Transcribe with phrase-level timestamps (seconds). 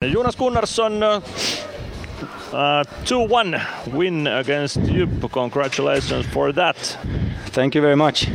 [0.00, 5.28] Jonas Gunnarsson, uh, uh, 2-1 win against JYP.
[5.32, 6.76] Congratulations for that.
[7.46, 8.28] Thank you very much.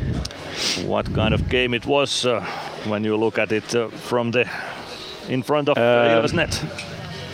[0.85, 2.41] What kind of game it was uh,
[2.83, 4.45] when you look at it uh, from the
[5.29, 6.61] in front of uh, net?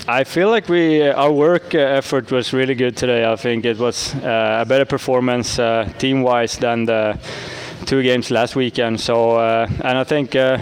[0.08, 3.26] I feel like we our work effort was really good today.
[3.26, 5.60] I think it was a better performance
[5.98, 7.18] team-wise than the
[7.86, 9.00] two games last weekend.
[9.00, 10.58] So, uh, and I think uh,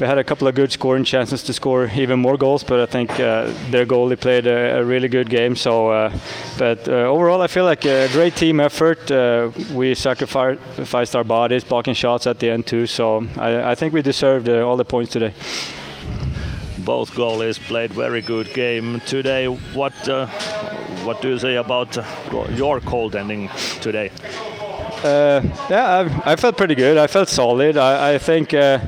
[0.00, 2.86] we had a couple of good scoring chances to score even more goals, but I
[2.86, 5.56] think uh, their goalie played a, a, really good game.
[5.56, 6.10] So,
[6.58, 9.10] but overall, I feel like a great team effort.
[9.72, 12.86] We sacrificed our bodies, blocking shots at the end too.
[12.86, 15.34] So, I, I think we deserved all the points today
[16.84, 19.46] both goalies played very good game today.
[19.46, 20.26] What uh,
[21.04, 21.96] what do you say about
[22.56, 24.10] your goaltending today?
[25.04, 26.96] Uh, yeah, I, I, felt pretty good.
[26.96, 27.76] I felt solid.
[27.76, 28.78] I, I think uh,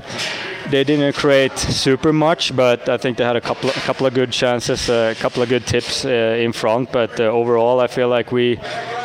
[0.71, 4.15] they didn't create super much, but I think they had a couple, a couple of
[4.15, 6.91] good chances, uh, a couple of good tips uh, in front.
[6.91, 8.59] But uh, overall, I feel like we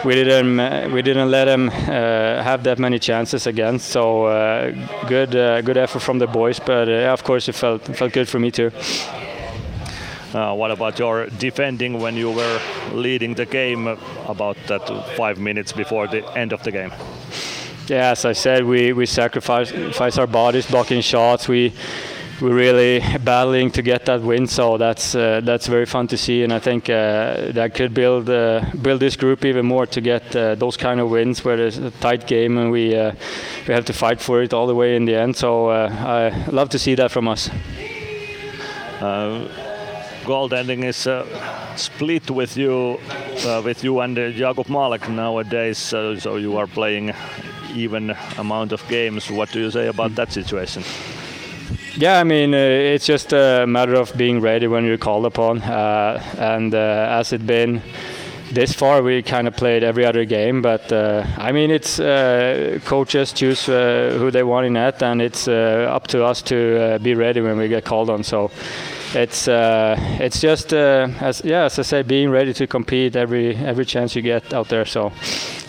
[0.06, 3.80] we didn't we didn't let them uh, have that many chances again.
[3.80, 4.74] So
[5.10, 5.32] good
[5.66, 6.60] good effort from the boys.
[6.60, 8.72] But of course, it felt it felt good for me too.
[10.34, 12.62] Uh, what about your defending when you were
[12.94, 16.92] leading the game about that five minutes before the end of the game?
[17.88, 21.48] Yeah, as I said, we, we sacrifice our bodies blocking shots.
[21.48, 21.74] We
[22.42, 26.44] we're really battling to get that win, so that's uh, that's very fun to see,
[26.44, 30.36] and I think uh, that could build uh, build this group even more to get
[30.36, 33.14] uh, those kind of wins where it's a tight game and we uh,
[33.68, 35.36] we have to fight for it all the way in the end.
[35.36, 37.50] So uh, I love to see that from us
[40.24, 41.26] goaltending is uh,
[41.76, 43.00] split with you,
[43.46, 45.78] uh, with you and uh, Jakub Malek nowadays.
[45.78, 47.14] so you are playing
[47.76, 49.30] even amount of games.
[49.30, 50.84] What do you say about that situation?
[51.98, 55.62] Yeah, I mean, uh, it's just a matter of being ready when you're called upon.
[55.62, 57.82] Uh, and uh, as it been
[58.54, 60.62] this far, we kind of played every other game.
[60.62, 61.98] But I mean, it's
[62.86, 67.42] coaches choose who they want in net, and it's up to us to be ready
[67.42, 68.24] when we get called on.
[68.24, 68.52] So
[69.14, 73.56] it's uh, it's just uh, as yeah as I say being ready to compete every
[73.56, 74.86] every chance you get out there.
[74.86, 75.12] So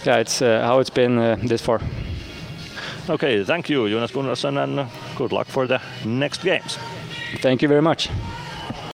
[0.04, 1.80] yeah, it's uh, how it's been uh, this far.
[3.08, 6.78] Okay, thank you, Jonas Gunnarsson, and good luck for the next games.
[7.40, 8.08] Thank you very much.